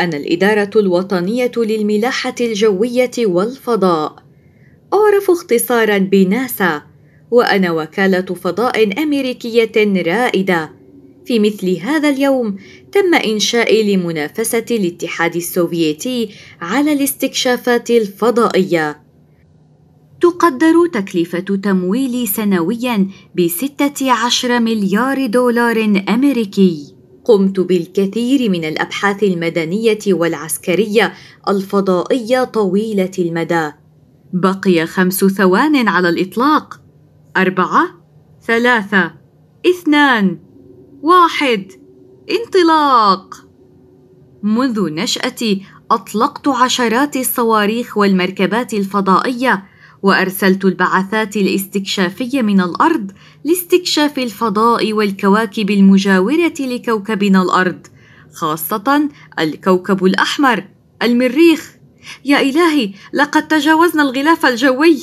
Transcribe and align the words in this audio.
أنا 0.00 0.16
الإدارة 0.16 0.70
الوطنية 0.76 1.52
للملاحة 1.56 2.34
الجوية 2.40 3.10
والفضاء. 3.18 4.16
أعرف 4.94 5.30
اختصارا 5.30 5.98
بناسا 5.98 6.82
وأنا 7.30 7.72
وكالة 7.72 8.20
فضاء 8.34 9.02
أمريكية 9.02 10.02
رائدة. 10.02 10.72
في 11.24 11.38
مثل 11.38 11.76
هذا 11.76 12.08
اليوم 12.08 12.56
تم 12.92 13.14
إنشائي 13.14 13.96
لمنافسة 13.96 14.64
الاتحاد 14.70 15.36
السوفيتي 15.36 16.30
على 16.60 16.92
الاستكشافات 16.92 17.90
الفضائية. 17.90 19.00
تقدر 20.20 20.86
تكلفة 20.92 21.38
تمويلي 21.38 22.26
سنويا 22.26 23.06
بستة 23.36 24.12
عشر 24.12 24.60
مليار 24.60 25.26
دولار 25.26 26.02
أمريكي. 26.08 26.89
قمت 27.30 27.60
بالكثير 27.60 28.50
من 28.50 28.64
الأبحاث 28.64 29.22
المدنية 29.22 29.98
والعسكرية 30.08 31.12
الفضائية 31.48 32.44
طويلة 32.44 33.10
المدى. 33.18 33.70
بقي 34.32 34.86
خمس 34.86 35.24
ثوان 35.24 35.88
على 35.88 36.08
الإطلاق. 36.08 36.80
أربعة 37.36 37.88
ثلاثة 38.46 39.14
اثنان 39.66 40.38
واحد. 41.02 41.72
انطلاق! 42.30 43.46
منذ 44.42 44.94
نشأتي 44.94 45.62
أطلقت 45.90 46.48
عشرات 46.48 47.16
الصواريخ 47.16 47.98
والمركبات 47.98 48.74
الفضائية 48.74 49.64
وأرسلت 50.02 50.64
البعثات 50.64 51.36
الاستكشافية 51.36 52.42
من 52.42 52.60
الأرض 52.60 53.12
لاستكشاف 53.44 54.18
الفضاء 54.18 54.92
والكواكب 54.92 55.70
المجاورة 55.70 56.54
لكوكبنا 56.60 57.42
الأرض 57.42 57.86
خاصة 58.32 59.08
الكوكب 59.38 60.04
الأحمر 60.04 60.64
المريخ. 61.02 61.74
يا 62.24 62.40
إلهي 62.40 62.92
لقد 63.12 63.48
تجاوزنا 63.48 64.02
الغلاف 64.02 64.46
الجوي. 64.46 64.98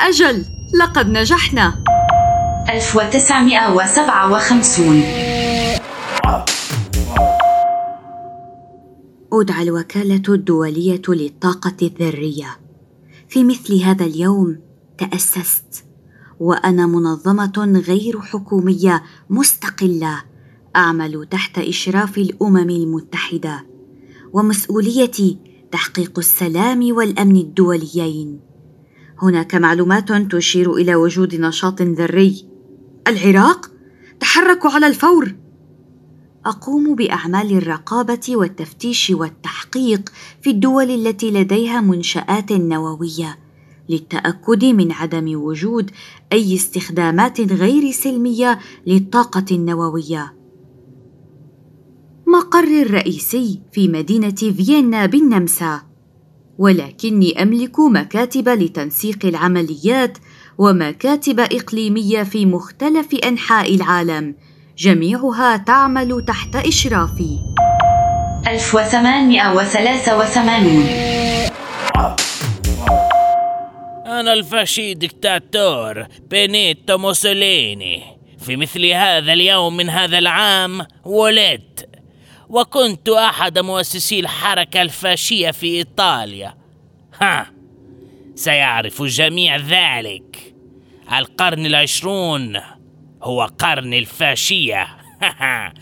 أجل 0.00 0.44
لقد 0.80 1.10
نجحنا. 1.10 1.84
1957 2.68 5.02
أدعى 9.32 9.62
الوكالة 9.62 10.22
الدولية 10.28 11.02
للطاقة 11.08 11.76
الذرية. 11.82 12.69
في 13.30 13.44
مثل 13.44 13.82
هذا 13.82 14.04
اليوم 14.04 14.58
تأسست 14.98 15.84
وأنا 16.40 16.86
منظمة 16.86 17.82
غير 17.86 18.20
حكومية 18.20 19.02
مستقلة 19.30 20.22
أعمل 20.76 21.26
تحت 21.30 21.58
إشراف 21.58 22.18
الأمم 22.18 22.70
المتحدة 22.70 23.66
ومسؤوليتي 24.32 25.38
تحقيق 25.72 26.18
السلام 26.18 26.96
والأمن 26.96 27.36
الدوليين. 27.36 28.40
هناك 29.22 29.54
معلومات 29.54 30.12
تشير 30.12 30.74
إلى 30.74 30.94
وجود 30.94 31.34
نشاط 31.34 31.82
ذري. 31.82 32.48
العراق 33.08 33.70
تحركوا 34.20 34.70
على 34.70 34.86
الفور. 34.86 35.34
أقوم 36.46 36.94
بأعمال 36.94 37.56
الرقابة 37.56 38.20
والتفتيش 38.28 39.10
والتحقيق 39.10 40.12
في 40.42 40.50
الدول 40.50 40.90
التي 40.90 41.30
لديها 41.30 41.80
منشآت 41.80 42.52
نووية 42.52 43.38
للتأكد 43.88 44.64
من 44.64 44.92
عدم 44.92 45.42
وجود 45.42 45.90
أي 46.32 46.54
استخدامات 46.54 47.40
غير 47.40 47.90
سلمية 47.90 48.58
للطاقة 48.86 49.44
النووية. 49.50 50.34
مقري 52.26 52.82
الرئيسي 52.82 53.60
في 53.72 53.88
مدينة 53.88 54.30
فيينا 54.30 55.06
بالنمسا. 55.06 55.82
ولكني 56.58 57.42
أملك 57.42 57.80
مكاتب 57.80 58.48
لتنسيق 58.48 59.26
العمليات 59.26 60.18
ومكاتب 60.58 61.40
إقليمية 61.40 62.22
في 62.22 62.46
مختلف 62.46 63.14
أنحاء 63.14 63.74
العالم 63.74 64.34
جميعها 64.80 65.56
تعمل 65.56 66.24
تحت 66.24 66.56
إشرافي. 66.56 67.38
1883 68.46 70.84
أنا 74.06 74.32
الفاشي 74.32 74.94
دكتاتور 74.94 76.06
بينيتو 76.30 76.98
موسوليني. 76.98 78.02
في 78.38 78.56
مثل 78.56 78.86
هذا 78.86 79.32
اليوم 79.32 79.76
من 79.76 79.90
هذا 79.90 80.18
العام 80.18 80.86
ولدت. 81.04 81.88
وكنت 82.48 83.08
أحد 83.08 83.58
مؤسسي 83.58 84.20
الحركة 84.20 84.82
الفاشية 84.82 85.50
في 85.50 85.66
إيطاليا. 85.66 86.54
ها 87.20 87.46
سيعرف 88.34 89.02
الجميع 89.02 89.56
ذلك. 89.56 90.54
القرن 91.18 91.66
العشرون. 91.66 92.60
هو 93.22 93.50
قرن 93.58 93.94
الفاشية. 93.94 94.88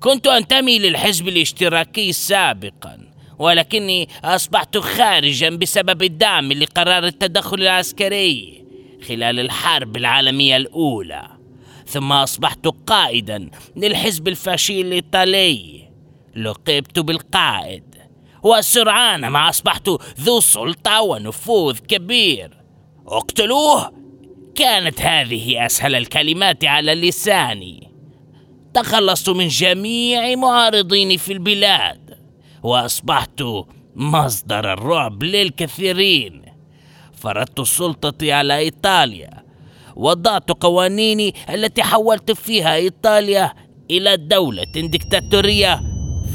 كنت 0.00 0.26
أنتمي 0.26 0.78
للحزب 0.78 1.28
الاشتراكي 1.28 2.12
سابقا 2.12 2.98
ولكني 3.38 4.08
أصبحت 4.24 4.78
خارجا 4.78 5.50
بسبب 5.50 6.02
الدعم 6.02 6.52
لقرار 6.52 7.06
التدخل 7.06 7.62
العسكري 7.62 8.64
خلال 9.08 9.40
الحرب 9.40 9.96
العالمية 9.96 10.56
الأولى. 10.56 11.28
ثم 11.86 12.12
أصبحت 12.12 12.66
قائدا 12.86 13.50
للحزب 13.76 14.28
الفاشي 14.28 14.80
الإيطالي. 14.80 15.88
لقبت 16.36 16.98
بالقائد. 16.98 17.94
وسرعان 18.42 19.26
ما 19.26 19.48
أصبحت 19.48 19.88
ذو 20.20 20.40
سلطة 20.40 21.00
ونفوذ 21.00 21.78
كبير. 21.78 22.50
اقتلوه! 23.06 24.01
كانت 24.54 25.00
هذه 25.00 25.66
أسهل 25.66 25.94
الكلمات 25.94 26.64
على 26.64 26.94
لساني. 26.94 27.92
تخلصت 28.74 29.30
من 29.30 29.48
جميع 29.48 30.34
معارضيني 30.34 31.18
في 31.18 31.32
البلاد 31.32 32.18
وأصبحت 32.62 33.42
مصدر 33.96 34.72
الرعب 34.72 35.22
للكثيرين. 35.22 36.42
فرضت 37.14 37.60
سلطتي 37.60 38.32
على 38.32 38.58
إيطاليا 38.58 39.30
وضعت 39.96 40.50
قوانيني 40.50 41.34
التي 41.50 41.82
حولت 41.82 42.32
فيها 42.32 42.74
إيطاليا 42.74 43.52
إلى 43.90 44.16
دولة 44.16 44.72
ديكتاتورية 44.76 45.80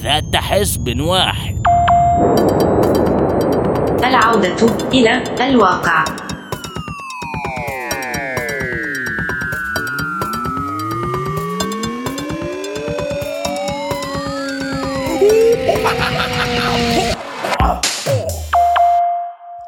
ذات 0.03 0.35
حزب 0.35 0.99
واحد. 0.99 1.63
العودة 4.03 4.55
إلى 4.93 5.23
الواقع. 5.49 6.26